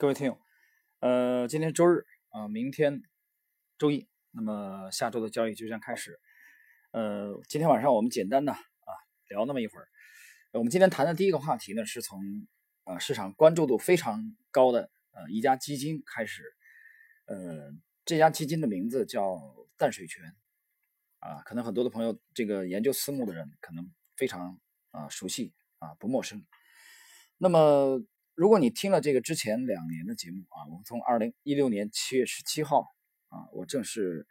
[0.00, 0.38] 各位听友，
[1.00, 3.02] 呃，今天周日啊，明天
[3.78, 6.20] 周一，那么下周的交易就将开始。
[6.92, 8.58] 呃，今天晚上我们简单的啊
[9.26, 9.88] 聊那么一会儿。
[10.52, 12.20] 我们今天谈的第一个话题呢，是从
[12.84, 16.44] 啊市场关注度非常高的呃一家基金开始。
[17.24, 17.72] 呃，
[18.04, 20.32] 这家基金的名字叫淡水泉
[21.18, 24.60] 啊，可能很多的朋友这个研究私募的人可能非常
[24.92, 26.46] 啊熟悉啊不陌生。
[27.36, 28.00] 那么。
[28.38, 32.94] 如果你听了这个之前两年的节目啊，我们从二零一六年七月十七号
[33.30, 34.28] 啊，我正式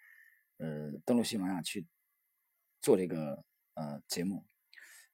[0.59, 1.85] 呃登陆喜马拉雅去
[2.79, 3.43] 做这个
[3.73, 4.45] 呃节目，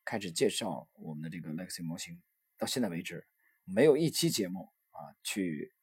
[0.06, 2.22] 开始介绍我们的这个 Lexi 模型，
[2.56, 3.26] 到现在为止
[3.64, 5.74] 没有一期节目啊去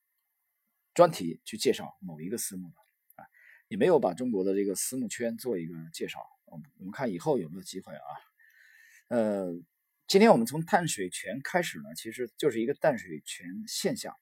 [0.94, 2.76] 专题去介绍某一个私募的
[3.16, 3.26] 啊，
[3.66, 8.06] 也没有把中国的这个私募圈做一个介绍，我们看以后有没有机会啊，
[9.08, 9.60] 呃。
[10.10, 14.12] 今天我们从淡水泉开始呢，其实就是一个淡水泉现象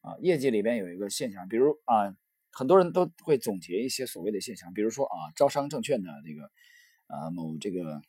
[0.00, 0.18] 啊。
[0.20, 2.16] 业绩里边有一个现象，比如啊，
[2.50, 6.50] 很多人都会总结一些所谓的现象，比如说啊，招商证券的这个
[7.06, 8.02] 啊某这个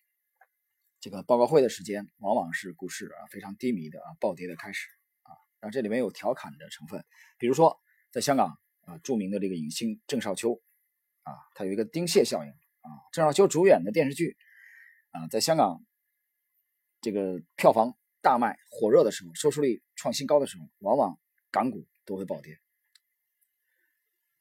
[0.99, 4.88] 这个报告会的时间，往往是股市啊非常低迷的啊暴跌的开始
[5.21, 5.30] 啊。
[5.61, 7.05] 那这里面有调侃的成分，
[7.38, 10.59] 比如说在香港啊，著名的这个影星郑少秋
[11.21, 14.38] 啊，他有一个丁蟹效应啊，郑少秋主演的电视剧
[15.11, 15.86] 啊，在香港。
[17.02, 21.19] 这个票房大卖火热的时候，收视率创新高的时候，往往
[21.52, 22.59] 港股都会暴跌。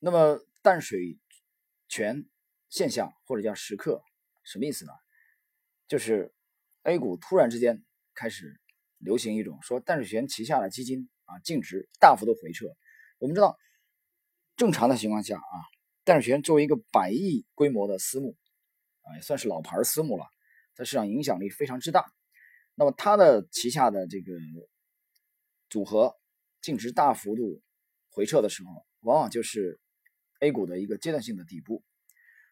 [0.00, 1.18] 那么淡水
[1.88, 2.28] 泉
[2.68, 4.02] 现象或者叫时刻
[4.44, 4.92] 什么意思呢？
[5.86, 6.34] 就是
[6.82, 8.60] A 股突然之间开始
[8.98, 12.66] 流行一种说淡水泉旗下的基金啊净值大幅度回撤。
[13.18, 13.56] 我们知道，
[14.56, 15.56] 正常的情况下啊，
[16.04, 18.36] 淡水泉作为一个百亿规模的私募
[19.02, 20.26] 啊，也算是老牌私募了，
[20.74, 22.12] 在市场影响力非常之大。
[22.78, 24.32] 那么它的旗下的这个
[25.68, 26.14] 组合
[26.62, 27.60] 净值大幅度
[28.08, 29.80] 回撤的时候，往往就是
[30.38, 31.82] A 股的一个阶段性的底部。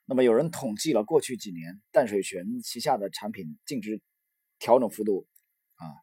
[0.05, 4.00] 那么有人统计了过去几年淡水泉旗下的产品净值
[4.59, 5.28] 调整幅度
[5.77, 5.95] 啊，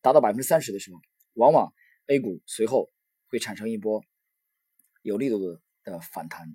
[0.00, 1.00] 达到百分之三十的时候，
[1.34, 1.72] 往往
[2.08, 2.90] A 股随后
[3.28, 4.04] 会产生一波
[5.02, 6.48] 有力度的的反弹。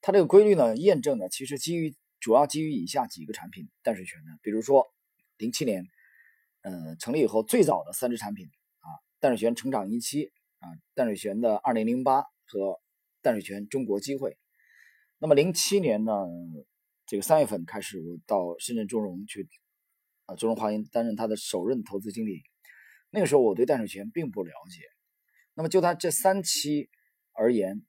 [0.00, 4.90] 它这个规律呢，验证了其实基于主要基于以下几个产品淡水泉的，比如说
[5.36, 5.86] 零七年。
[6.62, 8.46] 呃，成立以后最早的三只产品
[8.80, 8.86] 啊，
[9.20, 12.80] 淡水泉成长一期啊，淡水泉的二零零八和
[13.20, 14.38] 淡水泉中国机会。
[15.18, 16.12] 那么零七年呢，
[17.06, 19.48] 这个三月份开始，我到深圳中融去
[20.26, 22.42] 啊，中融华银担任他的首任投资经理。
[23.10, 24.82] 那个时候我对淡水泉并不了解。
[25.54, 26.88] 那么就他这三期
[27.32, 27.84] 而言，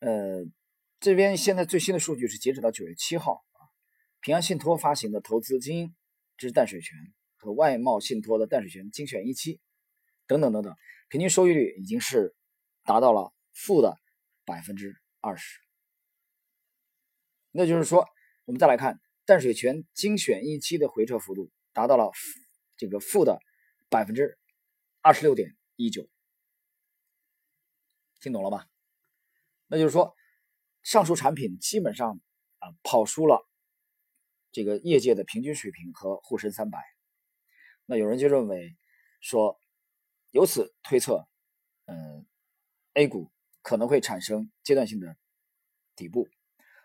[0.00, 0.44] 呃，
[1.00, 3.60] 这边现在最新的数据是截止到九月七号啊，
[4.20, 5.94] 平安信托发行的投资金
[6.36, 6.96] 之淡水泉。
[7.36, 9.60] 和外贸信托的淡水泉精选一期，
[10.26, 10.74] 等等等等，
[11.08, 12.34] 平均收益率已经是
[12.82, 13.96] 达到了负的
[14.44, 15.60] 百分之二十。
[17.50, 18.06] 那就是说，
[18.44, 22.10] 我们再来看淡水泉精选一期的回撤幅度达到了
[22.76, 23.38] 这个负的
[23.88, 24.38] 百分之
[25.00, 26.08] 二十六点一九，
[28.20, 28.66] 听懂了吧？
[29.68, 30.14] 那就是说，
[30.82, 32.20] 上述产品基本上
[32.58, 33.46] 啊跑输了
[34.52, 36.95] 这个业界的平均水平和沪深三百。
[37.88, 38.76] 那有人就认为
[39.20, 39.58] 说，
[40.32, 41.26] 由此推测，
[41.84, 42.26] 嗯
[42.94, 43.30] ，A 股
[43.62, 45.16] 可能会产生阶段性的
[45.94, 46.28] 底部。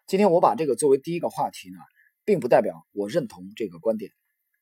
[0.06, 1.80] 今天我把这个作为第一个话题呢，
[2.24, 4.12] 并不代表我认同这个观点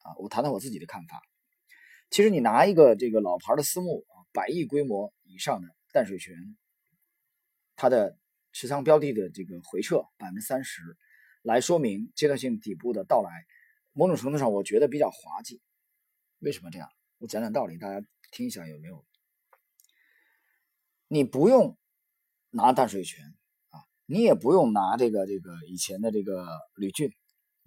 [0.03, 0.15] 啊。
[0.17, 1.21] 我谈谈我自己的看法。
[2.09, 6.33] 其实你拿一个这个老牌的私募啊，百亿规模以上的淡水泉，
[7.75, 8.17] 它的
[8.53, 10.81] 持仓标的的这个回撤百分之三十，
[11.41, 13.45] 来说明阶段性底部的到来，
[13.91, 15.61] 某种程度上我觉得比较滑稽。
[16.39, 16.89] 为什么这样？
[17.17, 19.05] 我讲讲道理，大家听一下有没有？
[21.09, 21.77] 你不用
[22.51, 23.35] 拿淡水泉
[23.69, 27.11] 啊，你也不用拿这个这个以前的这个吕俊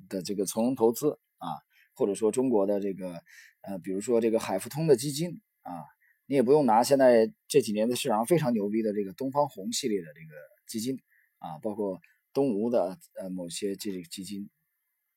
[0.08, 1.48] 的这个从容投资啊，
[1.92, 3.22] 或者说中国的这个
[3.60, 5.84] 呃，比如说这个海富通的基金啊，
[6.24, 10.34] 你也不用拿现在这几年的市场非常牛逼的这个东方红系列的这个
[10.66, 10.98] 基金
[11.38, 12.00] 啊，包括
[12.32, 14.48] 东吴的呃某些这个基金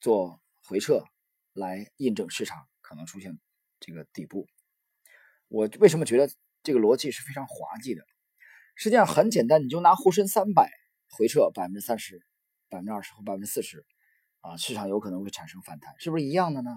[0.02, 1.06] 做回撤
[1.54, 3.40] 来印证市场可能出现。
[3.86, 4.48] 这个底部，
[5.48, 6.28] 我为什么觉得
[6.64, 8.02] 这个逻辑是非常滑稽的？
[8.76, 10.72] 实际上很简单，你就拿沪深三百
[11.12, 12.20] 回撤百分之三十、
[12.68, 13.86] 百分之二十或百分之四十，
[14.42, 16.72] 啊，市场有可能会产生反弹，是不是一样的呢？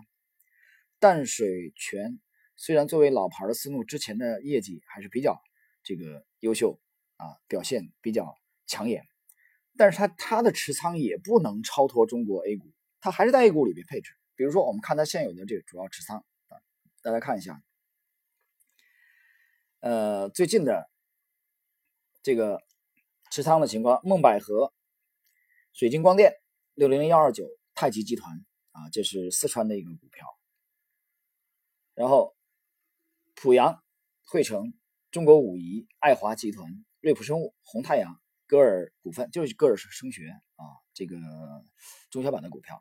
[0.98, 2.20] 淡水泉
[2.56, 5.40] 虽然作为老牌的私募，之前的业绩还是比较
[5.82, 6.78] 这个优秀
[7.16, 8.34] 啊，表现比较
[8.66, 9.06] 抢眼，
[9.78, 12.70] 但是它它的持仓也不能超脱中国 A 股，
[13.00, 14.12] 它还是在 A 股里面配置。
[14.36, 16.24] 比如说，我们看它现有的这个主要持仓。
[17.02, 17.62] 大家看一下，
[19.80, 20.90] 呃，最近的
[22.22, 22.60] 这个
[23.30, 24.74] 持仓的情况，梦百合、
[25.72, 26.34] 水晶光电、
[26.74, 30.26] 六零零幺二九、太极集团啊，这是四川的一个股票。
[31.94, 32.36] 然后
[33.36, 33.82] 濮阳、
[34.24, 34.74] 汇成、
[35.10, 41.16] 中国武夷、爱华集团、瑞普生物、红太阳、歌尔股份，就是歌尔声学啊，这个
[42.10, 42.80] 中小板的股票。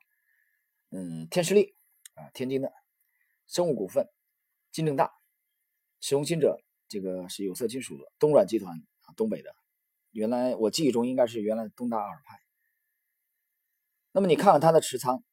[0.89, 1.75] 嗯，天士力
[2.15, 2.73] 啊，天津的
[3.47, 4.07] 生物股份、
[4.71, 5.11] 金正大、
[6.01, 9.55] 使用金者，这个是有色金属的东软集团啊，东北的。
[10.11, 12.39] 原来我记忆中应该是原来东大阿尔派。
[14.11, 15.23] 那么你看看它的持仓，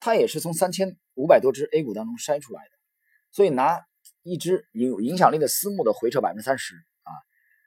[0.00, 2.70] 它也是从三千五百多只 A 股当中筛出来的，
[3.30, 3.80] 所以拿
[4.22, 7.12] 一只有影响力的私募的回撤百分之三十啊，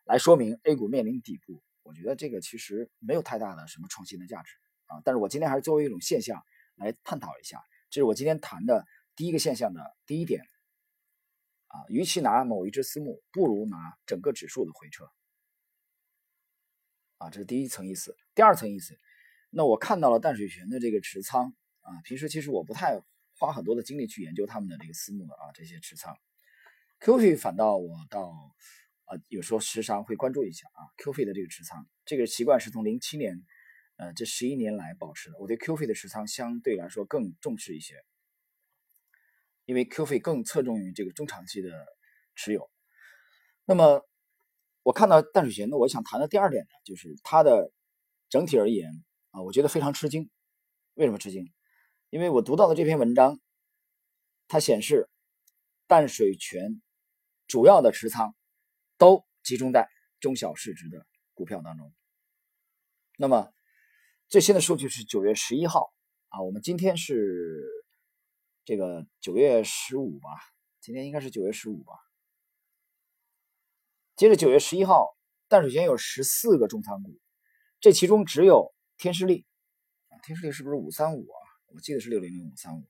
[0.05, 4.51] 来说明 A 股面临底部，我觉得这个其实没有太大的什么创新的价值
[4.87, 5.01] 啊。
[5.05, 6.41] 但是我今天还是作为一种现象。
[6.77, 8.83] 来探讨一下，这是我今天谈的
[9.21, 10.41] 第一个现象的第一点
[11.67, 11.85] 啊。
[11.89, 13.77] 与其拿某一只私募，不如拿
[14.07, 15.05] 整个指数的回撤
[17.17, 17.29] 啊。
[17.29, 18.15] 这是第一层意思。
[18.33, 18.97] 第二层意思，
[19.51, 22.01] 那我看到了淡水泉的这个持仓啊。
[22.03, 22.99] 平时其实我不太
[23.37, 26.17] 花很多的精力去研究他们的这个私募的啊这些持仓。
[27.01, 28.55] Q 费反倒我倒
[29.05, 33.45] 啊有时候时常会关注一下啊 Q 费的这个持仓，这个习惯是从零七年。
[33.97, 37.93] 呃，这十一年来保持的，我对 Q 费的持仓相对来说更重视一些，
[39.71, 41.69] 因为 Q 费更侧重于这个中长期的
[42.35, 42.69] 持有。
[43.63, 44.05] 那么，
[44.83, 47.71] 我看到淡水泉呢，我想谈的第二点呢，就是它的
[48.27, 48.91] 整体而言
[49.29, 50.29] 啊，我觉得非常吃惊。
[50.95, 51.49] 为什么吃惊？
[52.09, 53.39] 因为我读到的这篇文章，
[54.49, 55.09] 它显示
[55.87, 56.81] 淡水泉
[57.47, 58.35] 主要的持仓
[58.97, 59.87] 都集中在
[60.19, 61.93] 中小市值的股票当中。
[63.17, 63.53] 那么，
[64.27, 65.93] 最新的数据是九月十一号
[66.27, 67.63] 啊，我们今天是
[68.71, 70.29] 这个九月十五吧？
[70.79, 71.93] 今天应该是九月十五吧。
[74.15, 75.13] 接着九月十一号，
[75.49, 77.19] 淡水泉有十四个重仓股，
[77.81, 79.45] 这其中只有天士力
[80.07, 81.37] 啊，天士力是不是五三五啊？
[81.73, 82.87] 我记得是六零零五三五。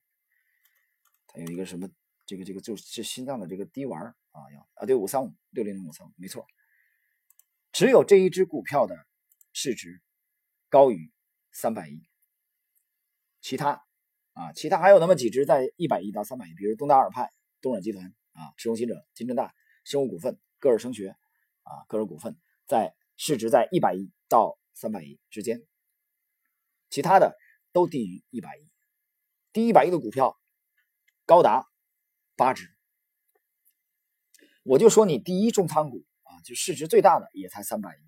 [1.26, 1.90] 它有一个什么
[2.26, 6.46] 这个这个就是心脏的这个滴丸啊，要啊对五三五六零零五三五没错，
[7.72, 8.94] 只有这一只股票的
[9.52, 10.00] 市值
[10.68, 11.10] 高于。
[11.50, 12.08] 三百亿，
[13.40, 13.84] 其他
[14.34, 17.30] 啊，其他还有那么几只在一百亿到三百亿，比如东大二派、
[17.60, 19.52] 东软集团啊、实用新者、金正大、
[19.84, 21.14] 生物股份、歌尔声学
[21.62, 22.36] 啊、歌尔股份，
[22.66, 25.62] 在市值在一百亿到三百亿之间，
[26.88, 27.36] 其他的
[27.72, 28.70] 都低于一百亿，
[29.52, 30.40] 低一百亿的股票
[31.26, 31.66] 高达
[32.34, 32.70] 八只。
[34.62, 38.00] 我就说你第一重仓股啊，就市值最大的也才三百亿。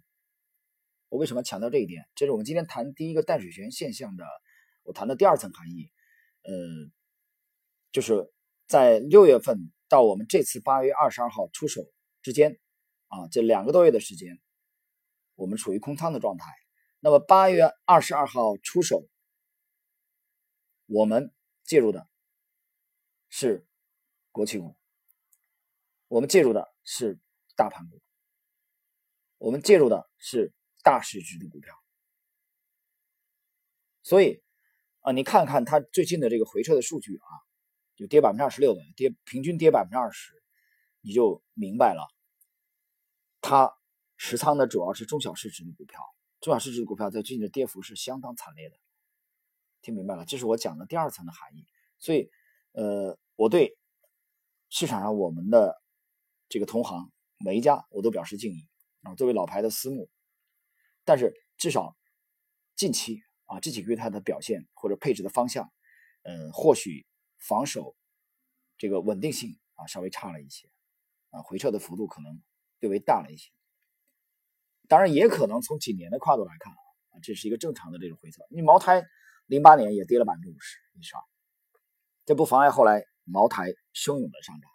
[1.11, 2.09] 我为什么强调这一点？
[2.15, 4.25] 这是我们今天谈第一个淡水泉现象的，
[4.85, 5.91] 我谈的第二层含义。
[6.45, 6.53] 呃，
[7.93, 8.33] 就是
[8.67, 11.83] 在六月份到我们这次八月二十二号出手
[12.23, 12.61] 之间，
[13.09, 14.41] 啊，这两个多月的时间，
[15.35, 16.47] 我们处于空仓的状态。
[17.01, 19.09] 那么八月二十二号出手，
[20.87, 22.09] 我们介入的
[23.29, 23.67] 是
[24.31, 24.77] 国企股，
[26.09, 27.19] 我们介入的是
[27.57, 28.01] 大盘股，
[29.39, 30.55] 我们介入的是。
[30.85, 31.75] 大市值的股票，
[34.03, 34.44] 所以
[35.05, 37.29] 啊，你看看它最近的这个回撤的数据啊，
[37.95, 40.33] 就跌百分之二十六的跌，平均跌百分之二十，
[41.03, 42.09] 你就明白了，
[43.43, 43.71] 它
[44.17, 46.01] 持仓的主要是中小市值的股票，
[46.41, 48.77] 中小市值的股票在最近的跌幅是相当惨烈的，
[49.83, 50.25] 听明白了？
[50.25, 51.67] 这是我讲的第二层的含义。
[51.99, 52.31] 所以，
[52.73, 53.77] 呃，我对
[54.71, 55.83] 市场上我们的
[56.49, 58.67] 这个同行每一家我都表示敬意
[59.03, 60.09] 啊，作为老牌的私募。
[61.05, 61.95] 但是至少
[62.75, 65.71] 近期啊这几个月它的表现或者配置的方向，
[66.23, 67.07] 呃，或许
[67.39, 67.97] 防守
[68.79, 70.69] 这个稳定性啊稍微差了一些，
[71.31, 72.43] 啊回撤的幅度可能
[72.81, 73.51] 略微大了一些。
[74.89, 78.43] 当然也可能从几年的跨度来看啊，这是一个正常的这种回撤。
[78.51, 79.03] 你茅台
[79.47, 81.21] 零八年也跌了百分之五十以上，
[82.25, 84.71] 这不妨碍后来茅台汹涌的上涨。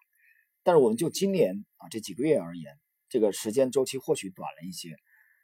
[0.63, 4.95] 但是我们就今年啊这几个月而言，这个时间周期或许短了一些。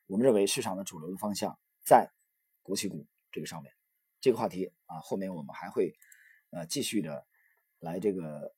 [0.07, 2.11] 我们认为市场的主流的方向在
[2.61, 3.73] 国企股这个上面，
[4.21, 5.93] 这个话题啊，后面我们还会
[6.51, 7.27] 呃继续的
[7.79, 8.55] 来这个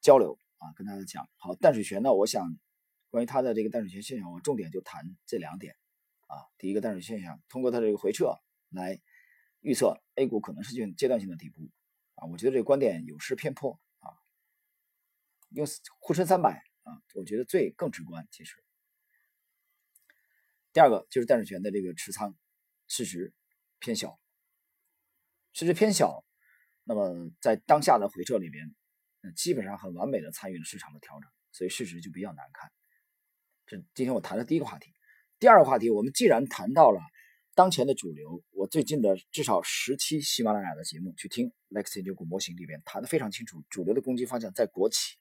[0.00, 1.28] 交流啊，跟大家讲。
[1.38, 2.56] 好，淡水泉呢，我想
[3.08, 5.74] 关于它的这个淡水泉现象，我重点就谈这两点
[6.28, 6.46] 啊。
[6.56, 8.32] 第一个淡水现象，通过它这个回撤
[8.68, 9.00] 来
[9.58, 11.68] 预测 A 股可能是阶段性的底部
[12.14, 14.14] 啊，我觉得这个观点有失偏颇啊。
[15.50, 15.66] 用
[15.98, 18.54] 沪深三百啊，我觉得最更直观，其实。
[20.72, 22.36] 第二个就是淡水泉的这个持仓
[22.86, 23.34] 市值
[23.84, 24.18] 偏小，
[25.52, 26.24] 市值偏小，
[26.84, 28.74] 那么在当下的回撤里边，
[29.36, 32.72] 基本上很完美的参与了市场的调整，所以市值就比较难看。
[33.66, 34.94] 这今天我谈的第一个话题。
[35.38, 37.00] 第二个话题，我们既然谈到了
[37.54, 45.18] 当前的主流，我最近的至少十期喜马拉雅的节目去听 Lex 研究股模型里边谈的非常清楚，主流的攻击方向在国企。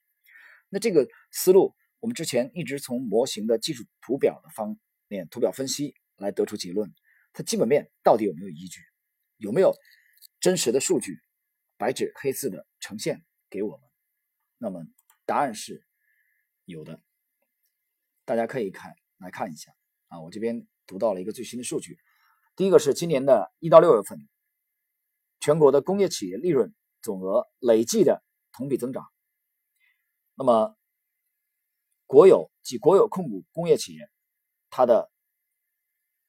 [0.70, 4.80] 那这个思路，我们之前一直从模型的技术图表的方
[5.10, 6.94] 面、图表分析来得出结论，
[7.34, 8.80] 它基本面到底有没有依据，
[9.38, 9.74] 有没有
[10.40, 11.20] 真实的数据，
[11.78, 13.90] 白纸黑字的呈现给我们？
[14.58, 14.86] 那么
[15.26, 15.86] 答案是
[16.66, 17.02] 有的，
[18.24, 19.74] 大家可以看来看一下
[20.08, 21.98] 啊，我这边读到了一个最新的数据，
[22.56, 24.20] 第一个是今年的一到六月份，
[25.40, 29.06] 全国的工业企业利润总额累计的同比增长。
[30.36, 30.78] 那么
[32.06, 34.10] 国有及国有控股工业企业，
[34.70, 35.12] 它的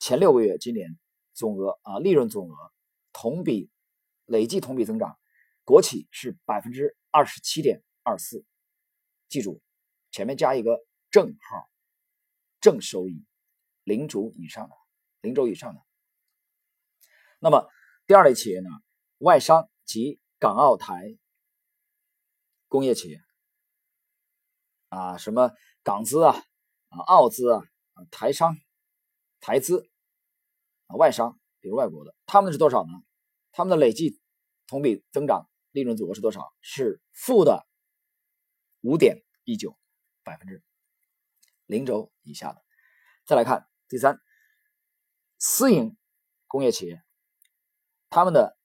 [0.05, 0.99] 前六个月今年
[1.33, 2.73] 总额啊利润总额
[3.15, 3.71] 同比
[4.27, 5.19] 累计同比增长，
[5.65, 7.83] 国企是百分之二十七点。
[8.03, 8.45] 二四，
[9.31, 9.63] 记住，
[10.11, 11.71] 前面加一个正号，
[12.61, 13.25] 正收益，
[13.83, 14.77] 零轴以上的，
[15.23, 15.81] 零轴以上的。
[17.39, 17.67] 那么
[18.07, 18.69] 第二类企业呢？
[19.17, 21.17] 外商及港澳台
[22.69, 23.23] 工业企业
[24.91, 25.51] 啊，什么
[25.83, 26.45] 港资啊，
[26.91, 27.63] 啊澳资啊，
[28.11, 28.55] 台商、
[29.41, 29.89] 台资
[30.87, 32.93] 啊外商，比如外国的，他们是多少呢？
[33.53, 34.21] 他们的累计
[34.67, 36.53] 同比增长利润总额是多少？
[36.61, 37.67] 是负的。
[38.87, 39.79] 五点一九
[40.25, 40.63] 百分之
[41.65, 42.63] 零轴以下的，
[43.25, 44.21] 再来看第三，
[45.39, 45.97] 私营
[46.47, 47.03] 工业企业，
[48.11, 48.59] 他们的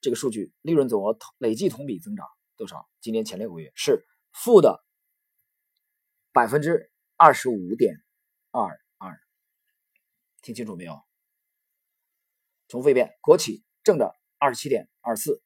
[0.00, 2.24] 这个数据利润总额累计同比增长
[2.56, 2.88] 多少？
[3.00, 4.84] 今年前六个月是负的
[6.30, 7.96] 百分之二十五点
[8.52, 9.18] 二二，
[10.40, 11.07] 听清楚没有？
[12.68, 15.42] 重复一遍，国企正的二十七点二四，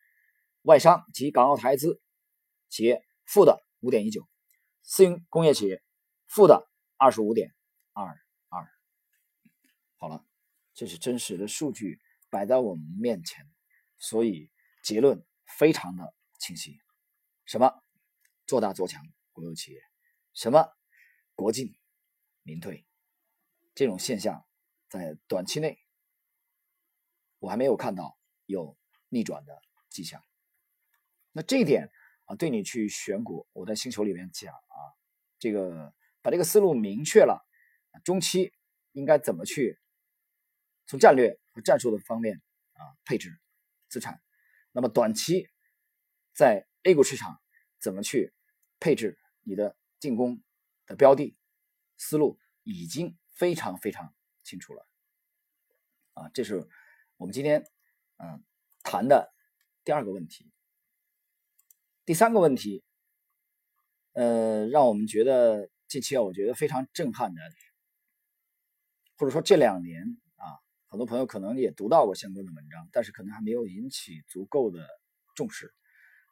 [0.62, 2.00] 外商及港澳台资
[2.68, 3.62] 企业负的。
[3.84, 4.28] 五点一九，
[4.84, 5.82] 私营工业企业
[6.28, 7.52] 负的二十五点
[7.92, 8.06] 二
[8.48, 8.64] 二。
[9.96, 10.24] 好了，
[10.72, 11.98] 这是真实的数据
[12.30, 13.44] 摆在我们面前，
[13.98, 14.52] 所以
[14.84, 15.26] 结论
[15.58, 16.78] 非常的清晰。
[17.44, 17.82] 什么
[18.46, 19.02] 做大做强
[19.32, 19.82] 国有企业？
[20.32, 20.68] 什么
[21.34, 21.76] 国进
[22.44, 22.86] 民退？
[23.74, 24.46] 这种现象
[24.88, 25.76] 在短期内
[27.42, 30.22] 我还没有看到有逆转的迹象。
[31.32, 31.90] 那这一点。
[32.26, 34.78] 啊，对你去选股，我在星球里面讲啊，
[35.40, 37.44] 这个把这个思路明确了，
[38.04, 38.52] 中期
[38.92, 39.80] 应该怎么去
[40.86, 42.40] 从战略和战术的方面
[42.74, 43.40] 啊配置
[43.88, 44.22] 资产，
[44.70, 45.48] 那么短期
[46.32, 47.42] 在 A 股市场
[47.80, 48.32] 怎么去
[48.78, 50.40] 配置你的进攻
[50.86, 51.36] 的标的，
[51.98, 54.86] 思路已经非常非常清楚了，
[56.12, 56.68] 啊，这是
[57.22, 57.64] 我们今天
[58.16, 58.42] 嗯
[58.82, 59.32] 谈的
[59.84, 60.50] 第二个问题。
[62.04, 62.82] 第三个问题，
[64.10, 67.40] 呃，让我们觉得近期啊，我觉得非常震撼的，
[69.16, 70.02] 或者说这两年
[70.34, 74.84] 啊，很多朋友可能也读到过相关的文章，但是可能还没有引起足够的
[75.36, 75.72] 重视。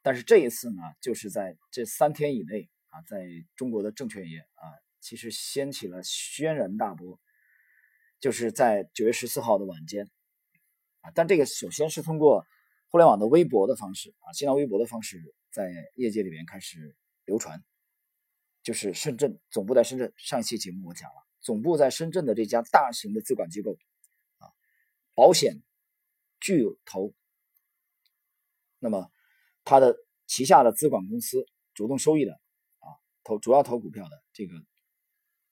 [0.03, 7.21] 但是这一次呢，就是在这三天以内啊，在中国的证券业啊，其实掀起了轩然大波，
[8.19, 10.11] 就是在九月十四号的晚间
[11.01, 12.47] 啊，但这个首先是通过
[12.89, 15.35] 互联网的微博的方式啊，新浪微博的方式。
[15.53, 17.65] 在业界里面开始流传，
[18.63, 20.13] 就是深圳总部在深圳。
[20.17, 23.77] 上一期节目我讲了，总部在深圳的这家大型的资管机构
[24.39, 24.47] 啊，
[25.13, 25.61] 保险
[26.39, 27.13] 巨头，
[28.79, 29.11] 那么
[29.65, 29.97] 它的
[30.29, 32.35] 旗下的资管公司主动收益的
[32.79, 32.87] 啊，
[33.25, 34.55] 投主要投股票的这个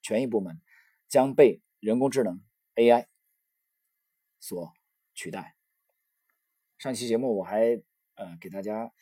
[0.00, 0.62] 权益部门
[1.08, 2.40] 将被人工智能
[2.76, 3.08] AI
[4.38, 4.72] 所
[5.18, 5.56] 取代。
[6.78, 7.82] 上期节目我还
[8.14, 8.92] 呃给大家。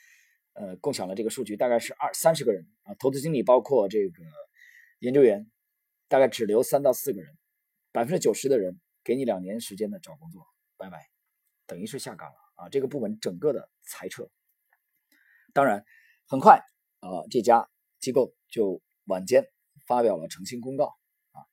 [0.58, 4.22] 呃，共享了这个数据，大概是二三十个人啊，投资经理包括这个
[5.00, 5.50] 研究员，
[6.08, 7.36] 大概只留三到四个人，
[7.92, 10.46] 百分之九十的人给你两年时间的找工作，
[10.78, 11.10] 拜拜，
[11.66, 14.30] 等于是下岗了啊，这个部门整个的裁撤。
[15.52, 15.84] 当然，
[16.26, 16.62] 很快
[17.00, 17.68] 啊，这家
[18.00, 19.44] 机构就晚间
[19.86, 20.86] 发表了澄清公告
[21.32, 21.44] 啊，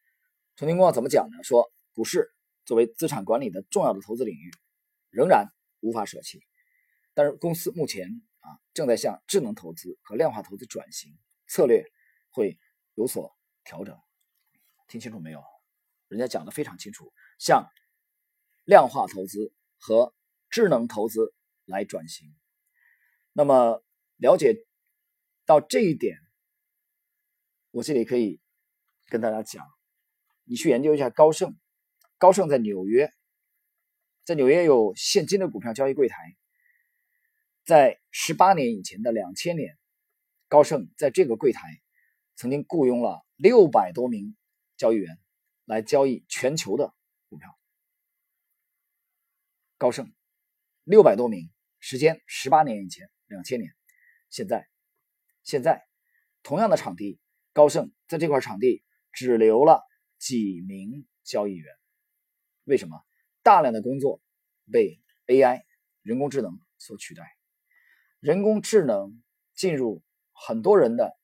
[0.56, 1.44] 澄清公告怎么讲呢？
[1.44, 2.32] 说股市
[2.66, 4.52] 作为资产管理的重要的投资领域，
[5.10, 5.48] 仍然
[5.82, 6.42] 无法舍弃，
[7.14, 8.22] 但是公司目前。
[8.44, 11.18] 啊，正在向智能投资和量化投资转型，
[11.48, 11.86] 策略
[12.30, 12.60] 会
[12.94, 13.98] 有所调整。
[14.90, 15.42] 听清楚没有？
[16.10, 17.66] 人家讲的非常清楚，向
[18.66, 20.14] 量化投资和
[20.50, 22.36] 智能投资来转型。
[23.32, 23.82] 那么
[24.18, 24.66] 了解
[25.46, 26.18] 到这一点，
[27.72, 28.42] 我这里可以
[29.08, 29.66] 跟大家讲，
[30.44, 31.58] 你去研究一下高盛。
[32.18, 33.12] 高盛在纽约，
[34.24, 36.36] 在纽约有现金的股票交易柜台。
[37.66, 39.78] 在十八年以前的两千年，
[40.48, 41.82] 高盛在这个柜台
[42.36, 44.36] 曾经雇佣了六百多名
[44.76, 45.18] 交易员
[45.66, 46.94] 来交易全球的
[47.30, 47.58] 股票。
[49.78, 50.14] 高盛
[50.84, 53.74] 六百多名，时间十八年以前，两千年。
[54.30, 54.68] 现在，
[55.44, 55.86] 现在
[56.42, 57.20] 同样的场地，
[57.54, 59.84] 高盛在这块场地只留了
[60.18, 61.74] 几名交易员。
[62.66, 63.04] 为什么？
[63.42, 64.22] 大量的工作
[64.72, 65.64] 被 AI
[66.02, 67.36] 人工智能所取代，
[68.20, 69.22] 人工智能
[69.54, 70.02] 进入
[70.32, 71.18] 很多人的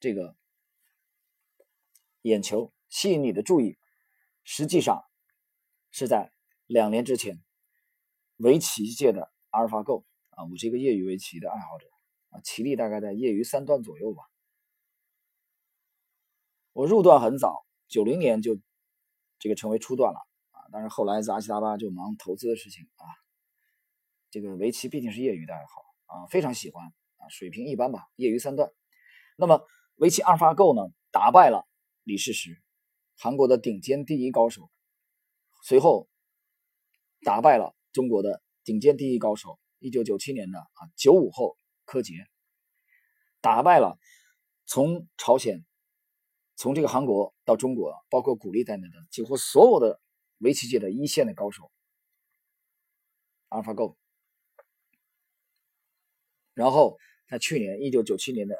[0.00, 0.36] 这个
[2.22, 3.78] 眼球，吸引你的注意，
[4.42, 5.04] 实际上
[5.90, 6.32] 是在
[6.66, 7.40] 两年之前，
[8.38, 11.86] 围棋界的阿尔法狗啊，我是一个业余围棋的爱好者
[12.30, 14.24] 啊，棋力大概在业余三段左右吧。
[16.72, 18.58] 我入段很早，九零年就
[19.38, 20.18] 这个成为初段了
[20.50, 20.66] 啊。
[20.72, 23.04] 但是后来杂七杂八就忙投资的事情啊，
[24.30, 28.70] 这个围棋毕竟是业余的爱好啊，非常喜欢啊，水平一般吧，业余三段。
[29.36, 29.64] 那么
[29.96, 31.68] 围棋阿尔法狗呢，打败了
[32.02, 32.60] 李世石，
[33.16, 34.70] 韩国的顶尖第一高手，
[35.62, 36.08] 随后
[37.22, 42.26] 打败了中国的顶尖第一高手，一九九七年的啊九五后柯洁，
[43.40, 43.98] 打败了
[44.66, 45.64] 从朝鲜、
[46.58, 49.98] 从这个韩国到中国，包括古力在内的几乎所有的。
[50.40, 51.72] 围棋界的一线的高手
[53.48, 53.96] ，AlphaGo。
[56.54, 56.96] 然后
[57.28, 58.54] 在去年一九九七年的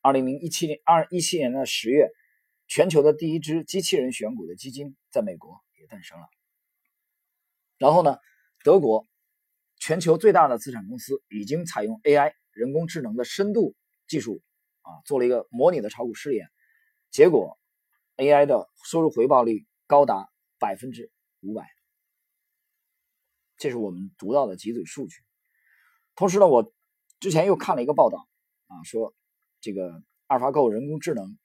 [0.00, 2.08] 二零零一七年二一七年的十月，
[2.68, 6.28] 全球的第一支机器人选股的基金在美国也诞生了。
[7.78, 8.16] 然后呢，
[8.62, 9.04] 德国
[9.80, 13.74] 全球最大的资产公司已经采用 AI 人工智能的深度
[14.06, 14.40] 技术
[14.82, 16.48] 啊，做了一个模拟的炒股试验，
[17.14, 17.56] 结果
[18.16, 20.28] AI 的收入回报率高达
[20.58, 21.12] 百分之。
[21.42, 21.68] 五百，
[23.56, 25.14] 这是我们读到的几组数据。
[26.16, 26.74] 同时呢，我
[27.20, 28.26] 之前又看了一个报道
[28.66, 29.14] 啊，说
[29.60, 31.38] 这个阿尔法狗人工智能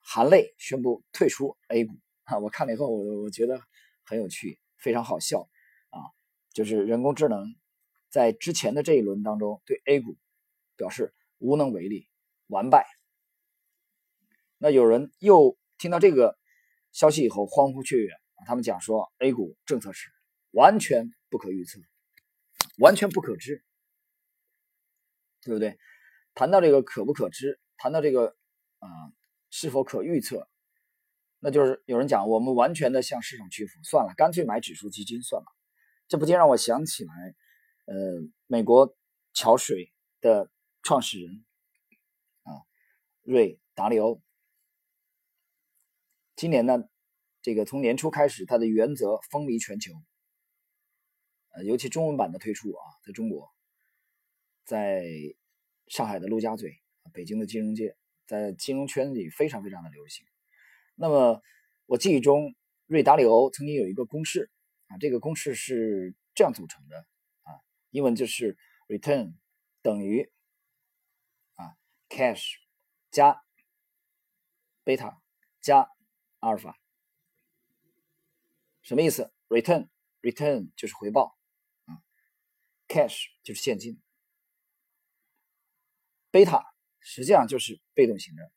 [0.00, 2.38] 含泪宣布退出 A 股啊。
[2.38, 3.62] 我看了以后，我我觉得
[4.04, 5.48] 很有趣，非常好笑
[5.88, 6.02] 啊。
[6.52, 7.46] 就是人工智能
[8.10, 10.18] 在之前的这一轮当中对 A 股
[10.76, 12.10] 表示无能为力，
[12.48, 12.84] 完败。
[14.58, 16.38] 那有人又听到这个
[16.92, 18.10] 消息以后，欢呼雀跃。
[18.46, 20.10] 他们讲说，A 股政策是
[20.50, 21.80] 完全不可预测，
[22.78, 23.64] 完全不可知，
[25.42, 25.78] 对不对？
[26.34, 28.36] 谈到这个可不可知，谈到这个
[28.80, 28.88] 啊
[29.50, 30.46] 是否可预测，
[31.38, 35.46] 那就是有人讲我们完全的向市场屈服，算了，干脆买指数基金算了。
[36.06, 37.34] 这不禁让我想起来，
[37.86, 37.94] 呃，
[38.46, 38.94] 美国
[39.32, 39.90] 桥水
[40.20, 40.50] 的
[40.82, 41.44] 创始人
[42.42, 42.50] 啊，
[43.22, 44.20] 瑞达利欧，
[46.36, 46.84] 今年呢。
[47.42, 49.92] 这个从年初开始，它的原则风靡全球，
[51.50, 53.54] 呃，尤其中文版的推出啊，在中国，
[54.64, 55.04] 在
[55.88, 56.80] 上海的陆家嘴、
[57.12, 60.26] 北京的金融界，在金融圈里非常非常的流行。
[60.94, 61.42] 那么
[61.84, 62.54] 我记忆中，
[62.86, 64.50] 瑞达里欧曾经有一个公式
[64.86, 67.06] 啊，这个公式是这样组成的
[67.42, 68.56] 啊，英文就是
[68.88, 69.34] return
[69.82, 70.32] 等于
[71.56, 71.76] 啊
[72.08, 72.54] cash
[73.10, 73.44] 加
[74.82, 75.20] 贝塔
[75.60, 75.90] 加
[76.44, 76.78] 阿尔法。
[78.82, 79.88] 什么意思？return
[80.20, 81.38] return 就是回报
[81.86, 82.04] 啊
[82.86, 83.98] ，cash 就是现金，
[86.30, 86.62] 贝塔
[87.00, 88.52] 实际上就是被动型的，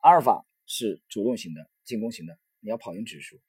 [0.00, 3.40] 阿尔法是主动型的进攻型的，你要跑赢指数。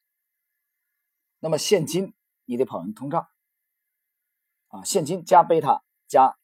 [1.40, 2.14] 那么现金
[2.46, 3.28] 你得跑赢通胀
[4.68, 6.40] 啊，现金加贝塔加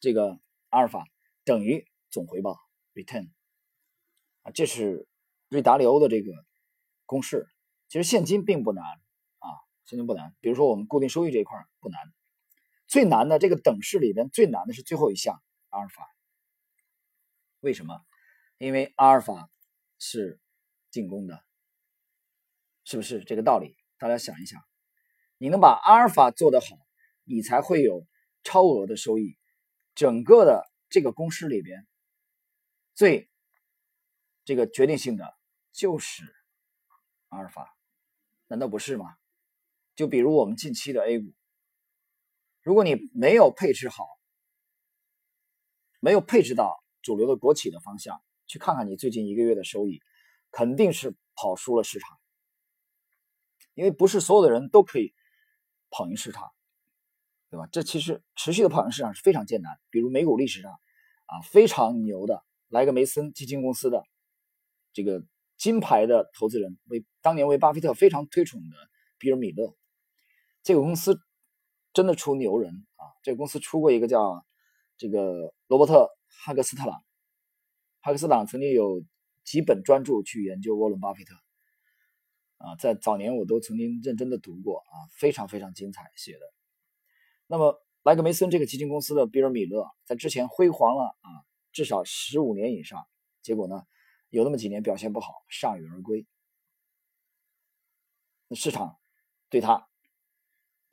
[0.00, 1.06] 这个阿尔法
[1.44, 2.58] 等于总回报
[2.92, 3.30] return
[4.42, 5.06] 啊，这是
[5.48, 6.32] 瑞达利欧的这个
[7.06, 7.48] 公式。
[7.88, 9.48] 其实现金并不难啊，
[9.84, 10.34] 现金不难。
[10.40, 12.00] 比如说我们固定收益这一块不难，
[12.86, 16.06] 最难的这个等式里边最难的是最后一项阿尔法。
[17.60, 18.04] 为什么？
[18.58, 19.50] 因为阿尔法
[19.98, 20.40] 是
[20.90, 21.44] 进攻的，
[22.84, 23.76] 是不是这个道理？
[23.98, 24.60] 大家想一想，
[25.38, 26.66] 你能把阿尔法做得好，
[27.24, 28.06] 你才会有
[28.42, 29.38] 超额的收益。
[29.94, 31.86] 整个的这个公式里边，
[32.94, 33.30] 最
[34.44, 35.37] 这个决定性的
[35.72, 36.24] 就是
[37.28, 37.74] 阿尔法。
[38.50, 39.14] 难道不是吗？
[39.94, 41.34] 就比如我们近期的 A 股，
[42.62, 44.06] 如果你没有配置好，
[46.00, 50.00] 没有配置到主流的国企的方向，去看看你最近一个月的收益，
[50.50, 52.18] 肯定是跑输了市场。
[53.74, 55.12] 因为不是所有的人都可以
[55.90, 56.50] 跑赢市场，
[57.50, 57.68] 对吧？
[57.70, 59.78] 这其实持续的跑赢市场是非常艰难。
[59.90, 60.72] 比如美股历史上
[61.26, 64.02] 啊非常牛的莱格梅森基金公司的
[64.94, 65.22] 这个。
[65.58, 68.76] 金牌的投资人为当年为巴菲特非常推崇的
[69.18, 69.76] 比尔·米勒，
[70.62, 71.18] 这个公司
[71.92, 73.02] 真的出牛人啊！
[73.22, 74.46] 这个公司出过一个叫
[74.96, 76.04] 这个罗伯特·
[76.44, 77.02] 哈克斯特朗，
[78.00, 79.02] 哈克斯特朗曾经有
[79.44, 81.34] 几本专著去研究沃伦·巴菲特。
[82.58, 86.40] 啊，在早年我都曾经认真的读过啊，非常非常精彩写的。
[87.46, 91.28] 那么莱格梅森这个基金公司的比尔·米勒在之前辉煌了啊，
[91.72, 93.06] 至少十五年以上，
[93.42, 93.82] 结果呢，
[94.30, 96.26] 有那么几年表现不好，铩羽而归。
[98.48, 98.98] 那市场
[99.48, 99.88] 对他，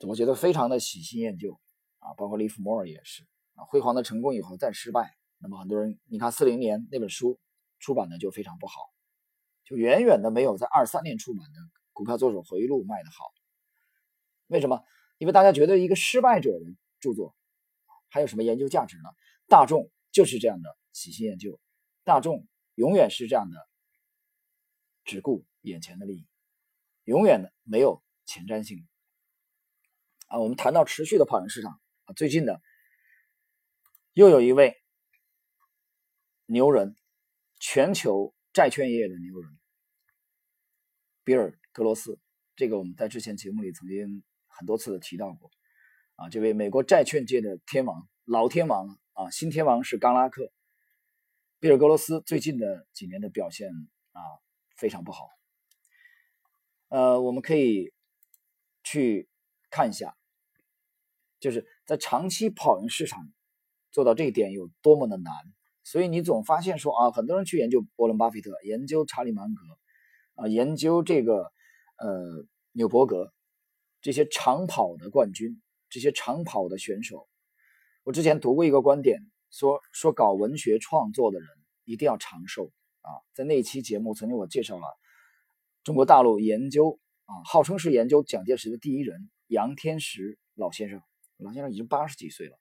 [0.00, 1.60] 我觉得非常的喜新厌旧
[1.98, 7.38] 啊，包括利弗莫尔也是啊，辉煌的成功以后再失败，那么很多人你看四零年那本书
[7.78, 8.74] 出版的就非常不好。
[9.64, 11.60] 就远远的没有在二三年出版的
[11.92, 13.32] 《股票作手回忆录》卖的好。
[14.46, 14.80] 为什么？
[15.18, 16.64] 因为大家觉得一个失败者的
[17.00, 17.34] 著作
[18.08, 19.08] 还有什么研究价值呢？
[19.48, 21.58] 大众就是这样的喜新厌旧，
[22.04, 23.68] 大众永远是这样的，
[25.04, 26.26] 只顾眼前的利益，
[27.02, 28.86] 永远的没有前瞻性。
[30.28, 32.62] 啊，我们谈到持续的跑赢市场啊，最近的
[34.12, 34.80] 又有一位
[36.46, 36.96] 牛人，
[37.58, 38.32] 全球。
[38.52, 39.58] 债券业的牛人
[41.24, 42.18] 比尔·格罗斯，
[42.54, 45.50] 这个我们在之前节目里曾经很多次的提到过
[46.14, 46.30] 啊。
[46.30, 50.50] 这位美国债券界的天王，老天王啊，新天王是冈拉克。
[51.66, 53.72] 比尔·格罗斯最近的几年的表现
[54.12, 54.22] 啊
[54.76, 55.30] 非常不好。
[56.90, 57.92] 呃，我们可以
[58.84, 59.28] 去
[59.68, 60.16] 看一下，
[61.40, 63.28] 就是在长期跑赢市场
[63.90, 65.34] 做到这一点有多么的难。
[65.82, 71.50] 所以你总发现说啊，很多人去研究伯伦巴菲特，研究查理芒格，啊，研究这个
[71.98, 73.32] 呃纽伯格
[74.00, 77.28] 这些长跑的冠军，这些长跑的选手。
[78.04, 79.18] 我之前读过一个观点，
[79.50, 81.48] 说说搞文学创作的人
[81.86, 82.70] 一定要长寿
[83.00, 83.10] 啊。
[83.32, 84.86] 在那一期节目，曾经我介绍了
[85.82, 91.00] 中国大陆研究啊，号称是研究蒋介石的第一人杨天石老先生，
[91.38, 92.58] 老先生已经八十几岁了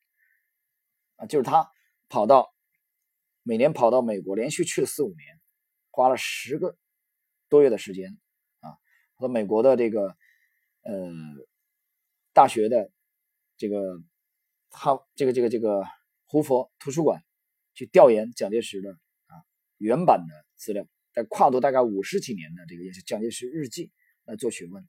[1.17, 1.69] 啊，就是他
[2.07, 2.55] 跑到。
[3.47, 5.39] 每年跑到美国，连续去了四五年，
[5.91, 6.75] 花了十个
[7.47, 8.17] 多月的时间
[8.61, 8.73] 啊，
[9.13, 10.17] 和美国的这个
[10.81, 11.11] 呃
[12.33, 12.91] 大学的
[13.55, 14.01] 这个
[14.71, 15.85] 哈这个这个这个
[16.23, 17.23] 胡佛图书馆
[17.75, 18.97] 去调研蒋介石的
[19.85, 23.91] 原版的资料，在跨度大概五十几年的这个也是蒋介石日记
[24.25, 24.87] 来做学问，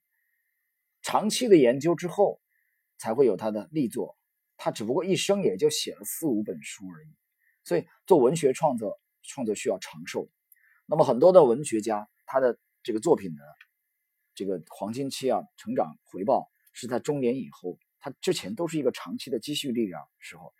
[1.02, 2.40] 长期的研究之后
[2.96, 4.16] 才会有他的力作，
[4.56, 7.08] 他只不过一生也就写了四五本书而已。
[7.62, 10.30] 所以做文学创作，创作需要长寿。
[10.86, 13.42] 那么很多的文学家，他的这个作品的
[14.34, 20.54] 这个黄金期啊，成长回报是在中年以后，他之前都是一个长期的积蓄力量时候。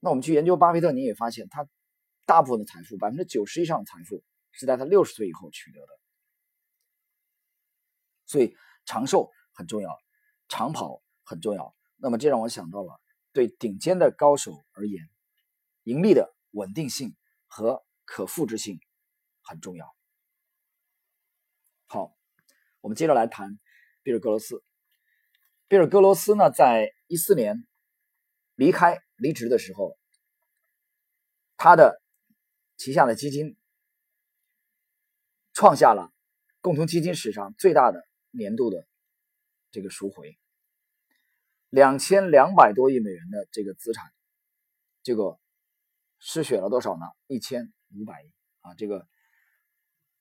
[0.00, 1.66] 那我们去研究巴菲特，你也发现他
[2.26, 5.86] 大部分的财富，百分之九十以上的财富是在他六十岁以后取得的。
[8.26, 9.96] 所以长寿很重要，
[10.48, 11.74] 长跑很重要。
[11.96, 13.00] 那么这让我想到了，
[13.32, 15.08] 对顶尖的高手而言。
[15.84, 18.80] 盈利的稳定性和可复制性
[19.42, 19.94] 很重要。
[21.86, 22.12] 好，
[22.80, 23.58] 我们接着来谈
[24.02, 24.62] 比尔·格罗斯。
[25.68, 27.66] 比尔·格罗斯呢，在一四年
[28.54, 29.96] 离开离职的时候，
[31.56, 32.01] 他的
[32.82, 33.56] 旗下的基金
[35.52, 36.12] 创下了
[36.60, 38.88] 共同基金史上最大的年度的
[39.70, 40.36] 这个赎回，
[41.70, 44.12] 两千两百多亿美元的这个资产，
[45.02, 45.38] 这个。
[46.24, 47.06] 失血了多少呢？
[47.26, 48.74] 一千五百亿啊！
[48.76, 49.08] 这个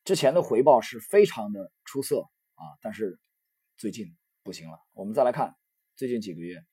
[0.03, 2.21] 之前的回报是非常的出色
[2.55, 3.19] 啊，但是
[3.77, 4.79] 最近不行了。
[4.93, 5.55] 我们再来看
[5.95, 6.65] 最近几个月，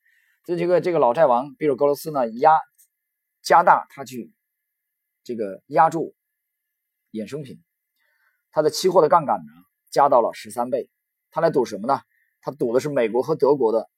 [0.44, 2.59] 这几个这个老债王比尔·格罗斯呢压
[3.42, 4.33] 加大他去
[5.29, 6.17] 这个压住
[7.11, 7.62] 衍生品，
[8.51, 9.53] 它的期货的杠杆呢
[9.91, 10.88] 加到了十三倍。
[11.29, 12.01] 它来赌什么呢？
[12.41, 13.91] 它赌的是美国和德国的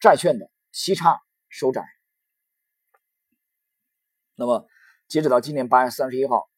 [0.00, 1.84] 债券的息差收窄。
[4.34, 4.66] 那么，
[5.06, 6.50] 截止到今年八月三十一号，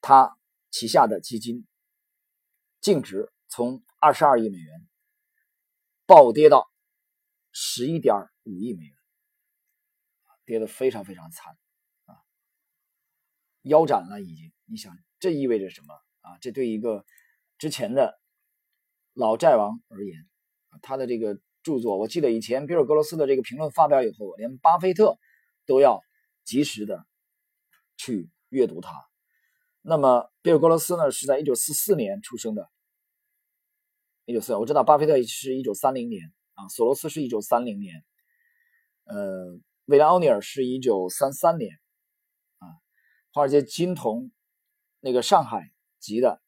[0.00, 0.38] 他
[0.70, 1.66] 旗下的基金
[2.80, 4.88] 净值从二十二亿美元
[6.06, 6.70] 暴跌到
[7.50, 8.96] 十一点五亿美元，
[10.44, 11.56] 跌得非常非常惨
[12.04, 12.14] 啊，
[13.62, 14.52] 腰斩了已经。
[14.64, 16.38] 你想，这意味着什么啊？
[16.40, 17.04] 这对一个
[17.58, 18.20] 之前的
[19.12, 20.28] 老债王而言，
[20.82, 21.40] 他的这个。
[21.64, 25.16] 著作，我记得以前比尔·格罗斯的这个评论发表以后，连巴菲特
[25.64, 26.02] 都要
[26.42, 27.06] 及时的
[27.96, 28.92] 去阅读它。
[29.80, 32.68] 那么，比尔·格罗斯呢是在一九四四年出生的，
[34.24, 38.04] 一九四，我知道巴菲特是一九三零年啊，索罗斯是一九三零年，
[39.04, 39.56] 呃，
[39.92, 41.78] 威廉·奥尼尔是一九三三年
[42.60, 42.80] 啊，
[43.30, 44.32] 华尔街金童
[45.00, 46.40] 那个上海籍的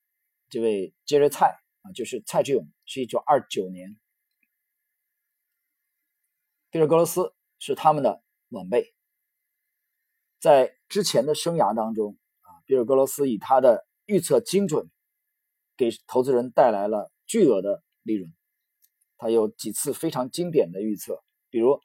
[0.48, 4.00] 这位杰瑞·蔡啊，就是蔡志勇，是一九二九年。
[6.70, 8.94] 比尔·格罗斯是他们的晚辈，
[10.40, 14.90] 在之前的生涯当中啊，比尔格罗斯以他的预测精准，
[15.76, 18.33] 给投资人带来了巨额的利润。
[19.18, 21.78] 他有几次非常经典的预测，比如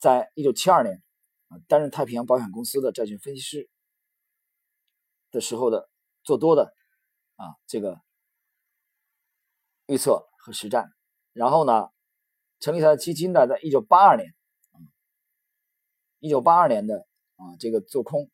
[0.00, 1.00] 在一九七二年
[1.48, 3.70] 啊，担任太平洋保险公司的债券分析师
[5.30, 5.88] 的时候的
[6.24, 6.74] 做多的
[7.36, 8.00] 啊这个
[9.86, 10.90] 预测和实战，
[11.32, 11.90] 然后呢，
[12.58, 14.34] 成立他的基金呢，在一九八二年
[14.72, 14.76] 啊，
[16.18, 18.28] 一九八二年的啊这个做空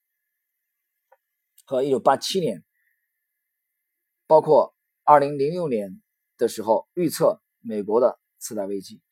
[1.67, 2.65] 和一九八七年，
[4.27, 6.01] 包括二零零六年
[6.39, 7.43] 的时候预测。
[7.69, 9.03] 美国的次贷危机，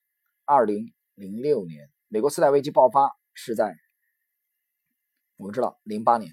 [0.44, 3.76] 二零零六年，美国次贷危机爆发是在
[5.34, 6.32] 我们知道零八年。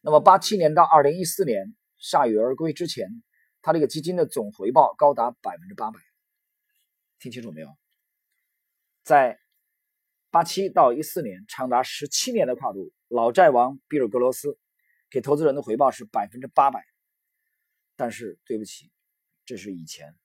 [0.00, 3.06] 那么八七年到二零一四年铩羽而归之前，
[3.62, 6.00] 他这个基金的总回报高达百分之八百。
[7.20, 7.68] 听清楚没有？
[9.04, 9.38] 在
[10.28, 14.58] 八七到一四年，长达十七年的跨度，老债王比尔格罗斯
[15.08, 16.84] 给投资人的回报是百分之八百。
[17.94, 18.90] 但是对不起，
[19.44, 20.16] 这是以前。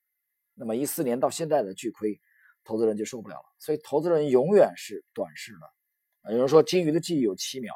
[0.55, 2.19] 那么一四年到现在的巨亏，
[2.63, 3.45] 投资人就受不了了。
[3.59, 6.31] 所以投资人永远是短视的。
[6.31, 7.73] 有人说金鱼的记忆有七秒，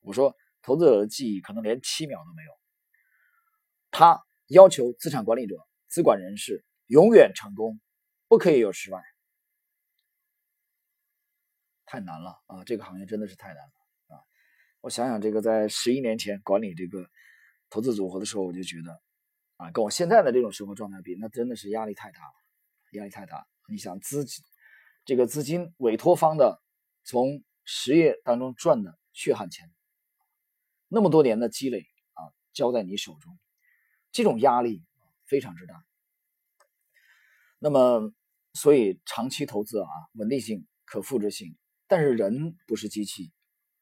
[0.00, 2.50] 我说投资者的记忆可能连七秒都没有。
[3.90, 5.56] 他要求资产管理者、
[5.88, 7.80] 资管人士永远成功，
[8.28, 9.02] 不可以有失败。
[11.86, 12.64] 太难了啊！
[12.64, 14.20] 这个行业真的是太难了啊！
[14.82, 17.08] 我想想，这个在十一年前管理这个
[17.70, 19.00] 投资组合的时候，我就觉得。
[19.56, 22.34] 啊，跟我现在的这种生活状态比，那真的是压力太大了，
[22.92, 23.44] 压力太大。
[23.68, 24.44] 你想资金，
[25.04, 26.62] 这个资金委托方的
[27.04, 29.70] 从实业当中赚的血汗钱，
[30.88, 33.38] 那么多年的积累啊，交在你手中，
[34.10, 34.84] 这种压力
[35.26, 35.84] 非常之大。
[37.58, 38.12] 那么，
[38.54, 43.32] 所以长期投资啊，稳定性、可复制性，但是人不是机器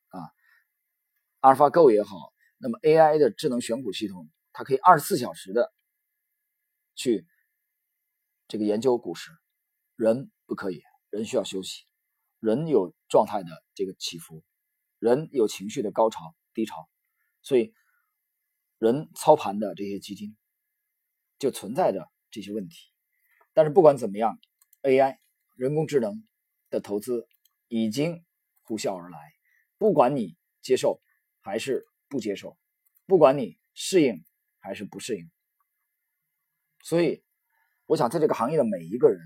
[0.09, 0.21] 啊。
[1.41, 4.29] 阿尔法 Go 也好，那么 AI 的智能选股系统。
[4.59, 5.71] 它可以二十四小时的
[6.95, 7.27] 去
[8.49, 9.31] 这个研究股市，
[9.97, 11.85] 人不可以，人需要休息，
[12.39, 14.45] 人有状态的这个起伏，
[14.99, 16.89] 人有情绪的高潮低潮，
[17.43, 17.75] 所以
[18.79, 20.37] 人操盘的这些基金
[21.39, 22.77] 就存在着这些问题。
[23.53, 24.39] 但是不管怎么样
[24.83, 25.19] ，AI
[25.57, 26.25] 人工智能
[26.71, 27.27] 的投资
[27.67, 28.25] 已经
[28.63, 29.19] 呼啸而来，
[29.79, 31.03] 不管你接受
[31.41, 32.57] 还是不接受，
[33.07, 34.25] 不管你适应。
[34.59, 35.31] 还是不适应，
[36.83, 37.23] 所以
[37.85, 39.21] 我想，在这个行业的每一个人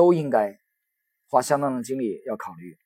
[0.00, 0.58] 都应该
[1.28, 2.78] 花相当的精力，要考虑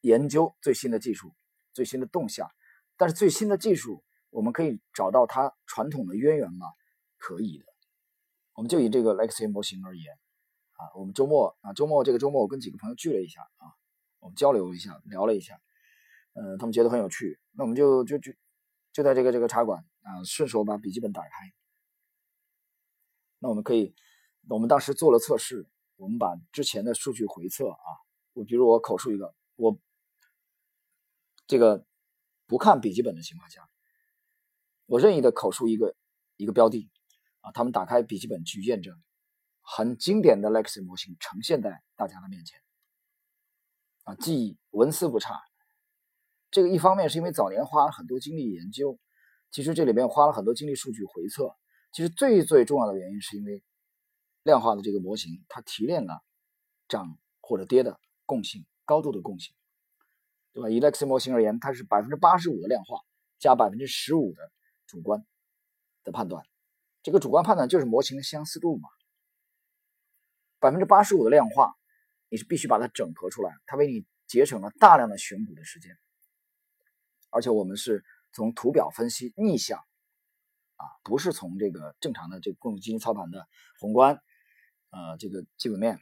[0.00, 1.32] 研究最新的技术、
[1.72, 2.50] 最新的动向。
[2.96, 6.66] 但是最新的技术，我们可以找到它传统的渊源吗？
[7.18, 7.66] 可以的。
[8.54, 10.12] 我们就以这个 Lexi 模型而言
[10.72, 13.70] 啊，我们周末啊，周末这个周末我跟几个朋友聚了一下啊，
[14.18, 15.60] 我们交流一下，聊了一下，
[16.32, 18.32] 呃，他们觉得很有趣，那我们就就就
[18.92, 19.84] 就在这个这个茶馆。
[20.02, 21.28] 啊，顺手把笔记本打开。
[23.38, 23.94] 那我们可以，
[24.48, 27.88] 我们当时做了测试，我们把之前的数据回测啊，
[28.34, 29.78] 我比如我口述一个，我
[31.46, 31.84] 这个
[32.46, 33.68] 不看笔记本的情况下，
[34.86, 35.94] 我任意的口述一个
[36.36, 36.90] 一个标的
[37.40, 38.94] 啊，他们打开笔记本去验证，
[39.60, 42.60] 很经典的 Lexi 模型呈现在大家的面前
[44.04, 45.40] 啊，记忆纹丝不差。
[46.50, 48.98] 这个一方面是因为早年花了很多精力研究。
[49.50, 51.54] 其实这里面花了很多精力，数据回测。
[51.92, 53.62] 其实最最重要的原因是因为
[54.46, 56.22] 量化的这个模型，它提炼了
[56.88, 59.54] 涨或者跌的共性，高度的共性，
[60.54, 60.70] 对吧？
[60.70, 63.00] 以 Lexi 模型而言，它是百分之八十五的量化
[63.38, 64.50] 加百分之十五的
[64.86, 65.26] 主观
[66.04, 66.42] 的判断。
[67.02, 68.88] 这个主观判断就是模型的相似度嘛。
[70.58, 71.74] 百分之八十五的量化，
[72.30, 75.98] 你是必须把它整合出来，它为你节省了大量的选股的时间，
[77.30, 78.02] 而且我们是。
[78.32, 83.48] 从图表分析逆向，啊，不是从这个正常的这个共同基金操盘的
[83.80, 84.20] 宏观，
[84.96, 86.00] 呃，这个基本面，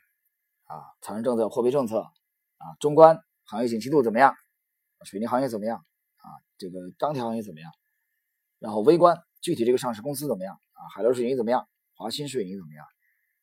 [0.67, 4.37] 啊，财政政策、货币政策，啊，中观行业景气度怎么样？
[5.03, 5.79] 水泥行业怎么样？
[6.19, 7.73] 啊，这个钢铁行业怎么样？
[8.61, 10.55] 然后微观具体这个上市公司怎么样？
[10.75, 11.67] 啊，海螺水泥怎么样？
[11.97, 12.87] 华新水泥怎么样？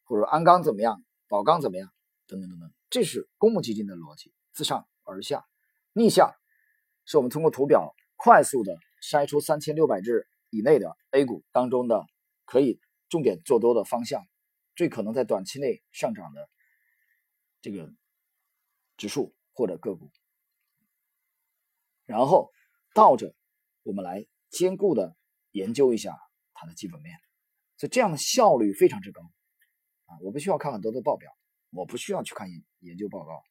[0.06, 1.04] 或者鞍钢怎么样？
[1.28, 1.90] 宝钢怎么样？
[2.28, 5.44] 等等等等，这是公募基金的逻辑，自上而下，
[5.92, 6.32] 逆向
[7.04, 7.94] 是我们通过图表。
[8.16, 12.06] 快速的筛出三千六百只以内的 A 股当中的
[12.46, 14.24] 可以重点做多的方向，
[14.82, 16.50] 最可能在短期内上涨的
[17.62, 17.94] 这个
[18.98, 20.10] 指数或者个股，
[22.08, 22.50] 然后
[22.96, 23.36] 倒着
[23.84, 25.16] 我们来兼顾的
[25.52, 26.18] 研究一下
[26.56, 27.16] 它的基本面，
[27.78, 29.22] 所以这样的效率非常之高
[30.06, 30.18] 啊！
[30.24, 31.32] 我不需要看很多的报表，
[31.70, 33.44] 我不需要去看研研究报告。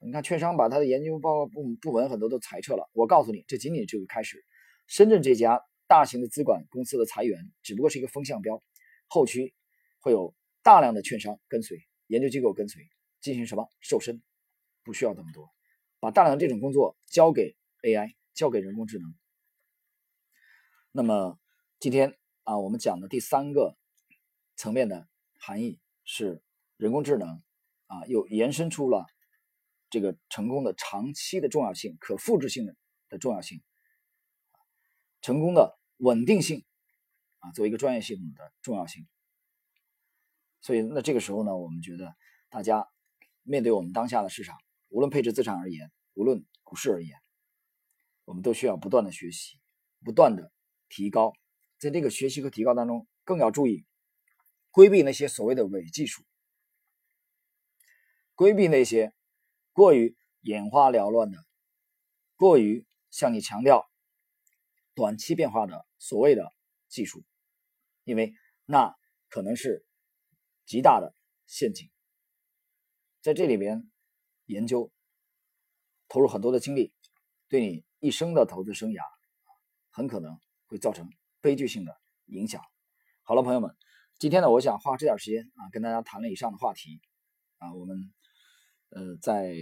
[0.00, 2.90] 你看，券商把他的研究报告部部门很多都裁撤了。
[2.94, 4.44] 我告诉你，这仅仅是个开始。
[4.88, 8.60] 深圳这家大型的资管公司的裁员只不过是一个风向标，
[9.06, 9.54] 后期
[10.00, 10.34] 会有
[10.64, 12.88] 大量的券商跟随，研究机构跟随，
[13.20, 14.22] 进行什么瘦身，
[14.82, 15.52] 不需要那么多，
[16.00, 19.14] 把大量的这种工作交给 AI，交给人工智能。
[20.90, 21.38] 那么
[21.78, 23.76] 今天啊，我们讲的第三个
[24.56, 25.06] 层面的
[25.38, 26.42] 含义是
[26.78, 27.42] 人工智能
[27.86, 29.04] 啊，又延伸出了
[29.90, 32.74] 这个成功的长期的重要性、可复制性的
[33.10, 33.62] 的重要性、
[35.20, 36.64] 成功的稳定性
[37.40, 39.06] 啊，作为一个专业系统的重要性。
[40.64, 42.16] 所以，那这个时候呢，我们觉得
[42.48, 42.88] 大家
[43.42, 44.56] 面对我们当下的市场，
[44.88, 47.16] 无论配置资产而言，无论股市而言，
[48.24, 49.60] 我们都需要不断的学习，
[50.02, 50.50] 不断的。
[50.90, 51.32] 提高，
[51.78, 53.84] 在这个学习和提高当中，更要注意
[54.70, 56.22] 规避那些所谓的伪技术，
[58.36, 59.12] 规避那些
[59.72, 61.44] 过于眼花缭乱的、
[62.36, 63.90] 过于向你强调
[64.94, 66.52] 短期变化的所谓的
[66.86, 67.24] 技术，
[68.04, 68.32] 因为
[68.66, 68.94] 那
[69.28, 69.84] 可能是
[70.66, 71.14] 极大的
[71.46, 71.90] 陷阱。
[73.20, 73.90] 在这里边
[74.46, 74.92] 研究，
[76.08, 76.94] 投入很多的精力，
[77.48, 79.02] 对你一生的投资生涯
[79.90, 80.38] 很可能。
[80.66, 81.08] 会造成
[81.42, 82.60] 悲剧性的影响。
[83.22, 83.76] 好了，朋友们，
[84.18, 87.00] 今天呢，我想花这点时间啊，跟大家谈了以上的话题
[87.58, 87.72] 啊。
[87.74, 88.12] 我们
[88.88, 89.54] 呃，在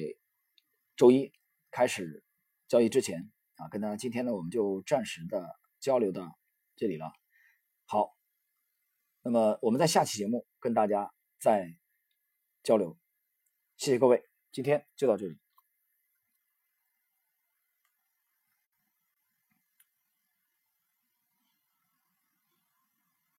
[0.96, 1.32] 周一
[1.72, 2.24] 开始
[2.68, 6.38] 交易之前啊，跟大家今天呢，我们就暂时的交流到
[6.76, 7.12] 这里了。
[7.84, 8.16] 好，
[9.22, 11.76] 那么我们在下期节目跟大家再
[12.62, 12.96] 交流。
[13.76, 15.41] 谢谢各位，今天就到这里。